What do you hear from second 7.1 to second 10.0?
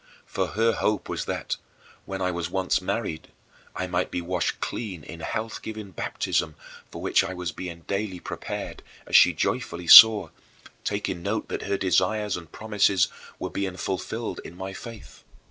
I was being daily prepared, as she joyfully